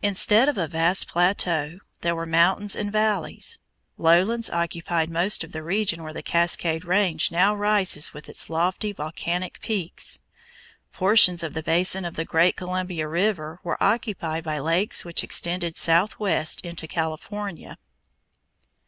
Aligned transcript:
Instead 0.00 0.48
of 0.48 0.56
a 0.56 0.68
vast 0.68 1.08
plateau 1.08 1.80
there 2.00 2.14
were 2.14 2.24
mountains 2.24 2.76
and 2.76 2.92
valleys. 2.92 3.58
Lowlands 3.98 4.48
occupied 4.48 5.10
most 5.10 5.42
of 5.42 5.50
the 5.50 5.60
region 5.60 6.04
where 6.04 6.12
the 6.12 6.22
Cascade 6.22 6.84
Range 6.84 7.32
now 7.32 7.52
rises 7.52 8.14
with 8.14 8.28
its 8.28 8.48
lofty 8.48 8.92
volcanic 8.92 9.60
peaks. 9.60 10.20
Portions 10.92 11.42
of 11.42 11.52
the 11.52 11.64
basin 11.64 12.04
of 12.04 12.14
the 12.14 12.24
present 12.24 12.54
Columbia 12.54 13.08
River 13.08 13.58
were 13.64 13.82
occupied 13.82 14.44
by 14.44 14.60
lakes 14.60 15.04
which 15.04 15.24
extended 15.24 15.76
southwest 15.76 16.60
into 16.60 16.86
California. 16.86 17.76